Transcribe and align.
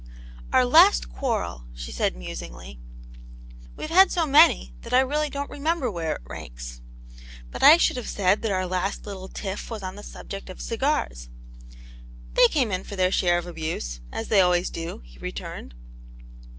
"Our 0.51 0.65
last 0.65 1.09
quarrel/* 1.13 1.65
she 1.75 1.91
said, 1.91 2.15
musingly 2.17 2.79
—"v\reVe 3.77 3.91
had 3.91 4.11
so 4.11 4.25
many 4.25 4.73
that 4.81 4.95
I 4.95 4.99
really 5.01 5.29
don't 5.29 5.47
remember 5.51 5.91
where 5.91 6.15
it 6.15 6.23
ranks. 6.25 6.81
But 7.51 7.61
I 7.61 7.77
should 7.77 7.97
have 7.97 8.09
said 8.09 8.41
that 8.41 8.51
our 8.51 8.65
last 8.65 9.05
little 9.05 9.27
tiff* 9.27 9.69
was 9.69 9.83
on 9.83 9.93
the 9.95 10.01
subject 10.01 10.49
of 10.49 10.59
cigars." 10.59 11.29
"They 12.33 12.47
came 12.47 12.71
in 12.71 12.83
for 12.83 12.95
their 12.95 13.11
share 13.11 13.37
of 13.37 13.45
abuse, 13.45 14.01
as 14.11 14.29
they 14.29 14.41
always 14.41 14.71
do," 14.71 15.03
he 15.05 15.19
returned. 15.19 15.75